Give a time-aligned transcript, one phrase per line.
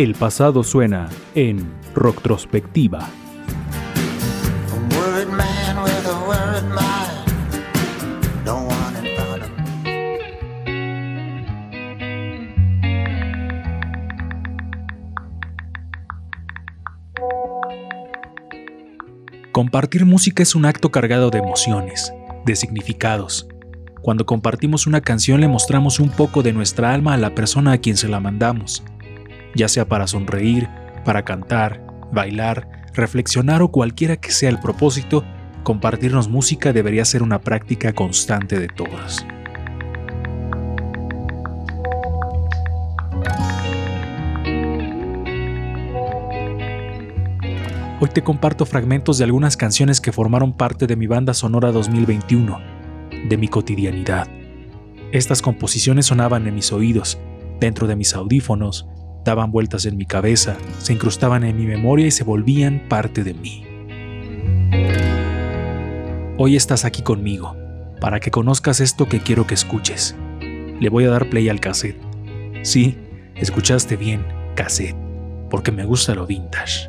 [0.00, 3.06] El pasado suena en Rocktrospectiva.
[19.52, 22.10] Compartir música es un acto cargado de emociones,
[22.46, 23.46] de significados.
[24.00, 27.78] Cuando compartimos una canción le mostramos un poco de nuestra alma a la persona a
[27.78, 28.82] quien se la mandamos,
[29.54, 30.68] ya sea para sonreír,
[31.04, 31.82] para cantar,
[32.12, 35.24] bailar, reflexionar o cualquiera que sea el propósito,
[35.62, 39.24] compartirnos música debería ser una práctica constante de todas.
[48.02, 52.58] Hoy te comparto fragmentos de algunas canciones que formaron parte de mi banda sonora 2021,
[53.28, 54.26] de mi cotidianidad.
[55.12, 57.18] Estas composiciones sonaban en mis oídos,
[57.60, 58.88] dentro de mis audífonos,
[59.24, 63.34] daban vueltas en mi cabeza, se incrustaban en mi memoria y se volvían parte de
[63.34, 63.64] mí.
[66.38, 67.56] Hoy estás aquí conmigo,
[68.00, 70.16] para que conozcas esto que quiero que escuches.
[70.80, 72.00] Le voy a dar play al cassette.
[72.62, 72.96] Sí,
[73.36, 74.96] escuchaste bien, cassette,
[75.50, 76.88] porque me gusta lo vintage.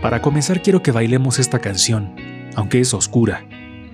[0.00, 2.14] Para comenzar quiero que bailemos esta canción,
[2.56, 3.44] aunque es oscura,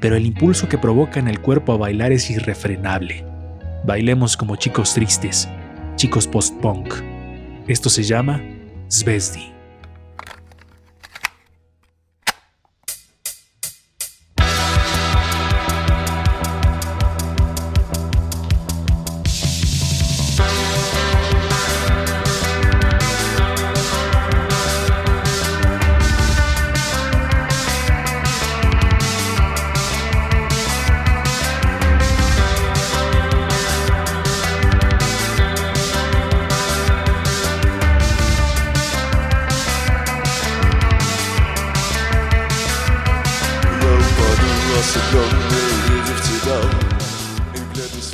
[0.00, 3.24] pero el impulso que provoca en el cuerpo a bailar es irrefrenable.
[3.86, 5.48] Bailemos como chicos tristes,
[5.96, 7.13] chicos post-punk.
[7.66, 8.42] Esto se llama
[8.88, 9.54] Zvezdi.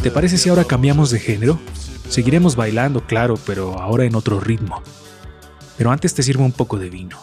[0.03, 1.59] ¿Te parece si ahora cambiamos de género?
[2.09, 4.83] Seguiremos bailando, claro, pero ahora en otro ritmo.
[5.77, 7.19] Pero antes te sirvo un poco de vino.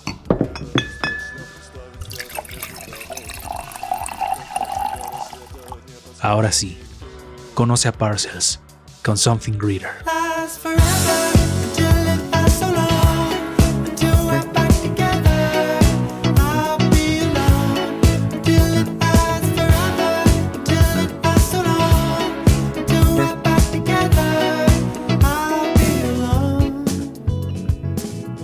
[6.19, 6.77] Ahora sí,
[7.53, 8.59] conoce a Parcels
[9.03, 9.91] con Something Greater.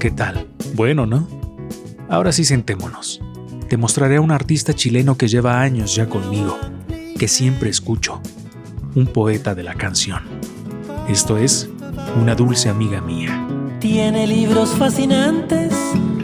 [0.03, 0.49] ¿Qué tal?
[0.75, 1.25] Bueno, ¿no?
[2.09, 3.21] Ahora sí sentémonos.
[3.69, 6.59] Te mostraré a un artista chileno que lleva años ya conmigo,
[7.17, 8.19] que siempre escucho,
[8.95, 10.21] un poeta de la canción.
[11.07, 11.69] Esto es
[12.21, 13.47] una dulce amiga mía.
[13.79, 15.73] Tiene libros fascinantes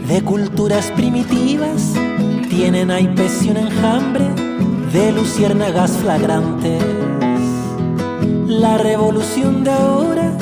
[0.06, 1.94] de culturas primitivas,
[2.50, 4.28] tiene naipes y un enjambre
[4.92, 6.84] de luciérnagas flagrantes.
[8.46, 10.36] La revolución de ahora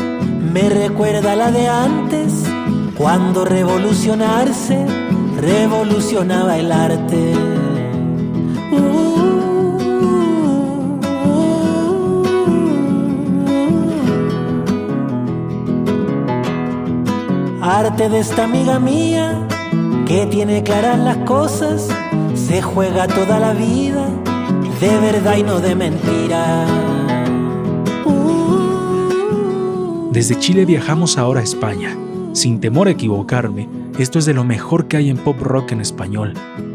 [0.52, 2.48] me recuerda a la de antes
[2.98, 4.84] cuando revolucionarse
[5.40, 7.32] revolucionaba el arte.
[17.62, 19.46] arte de esta amiga mía
[20.06, 21.86] que tiene claras las cosas,
[22.34, 24.08] se juega toda la vida
[24.80, 26.66] de verdad y no de mentira.
[30.10, 31.96] Desde Chile viajamos ahora a España
[32.32, 33.68] sin temor a equivocarme,
[33.98, 36.34] esto es de lo mejor que hay en pop rock en español,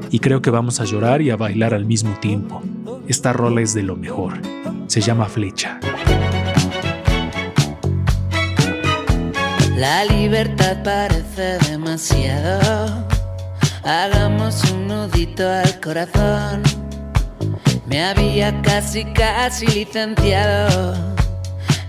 [0.09, 2.61] y creo que vamos a llorar y a bailar al mismo tiempo.
[3.07, 4.41] Esta rola es de lo mejor.
[4.87, 5.79] Se llama Flecha.
[9.75, 13.05] La libertad parece demasiado.
[13.83, 16.63] Hagamos un nudito al corazón.
[17.87, 20.95] Me había casi, casi licenciado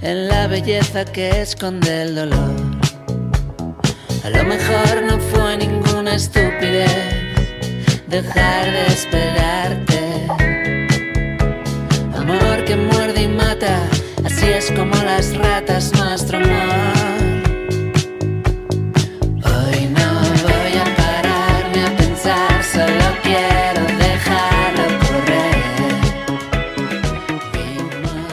[0.03, 2.64] en la belleza que esconde el dolor.
[4.25, 6.91] A lo mejor no fue ninguna estupidez
[8.09, 10.27] dejar de esperarte.
[12.17, 13.87] Amor que muerde y mata,
[14.25, 16.95] así es como las ratas nuestro amor.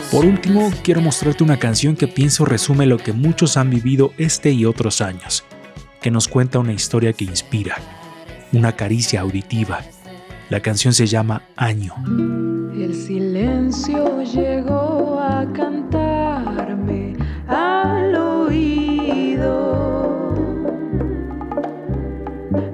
[0.10, 4.52] Por último, quiero mostrarte una canción que pienso resume lo que muchos han vivido este
[4.52, 5.44] y otros años
[6.02, 7.76] que nos cuenta una historia que inspira,
[8.52, 9.82] una caricia auditiva.
[10.50, 11.94] La canción se llama Año.
[12.76, 17.16] El silencio llegó a cantarme
[17.48, 19.52] al oído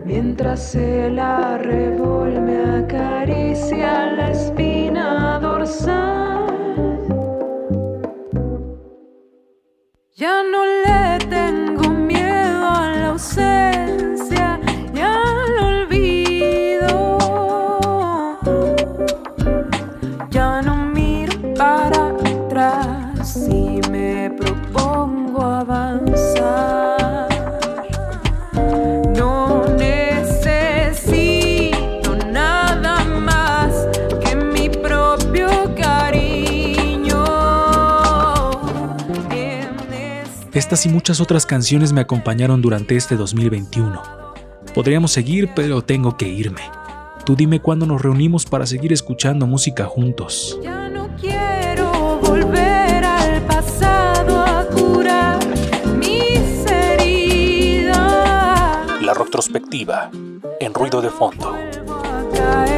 [0.06, 3.47] mientras el arrebol me acaricia.
[40.58, 44.02] Estas y muchas otras canciones me acompañaron durante este 2021.
[44.74, 46.64] Podríamos seguir, pero tengo que irme.
[47.28, 50.60] Tú dime cuándo nos reunimos para seguir escuchando música juntos.
[50.64, 55.38] Ya no quiero volver al pasado a curar
[56.00, 57.94] mis heridas.
[59.04, 60.10] La retrospectiva,
[60.60, 61.52] en ruido de fondo.
[61.52, 62.77] Vuelvo a caer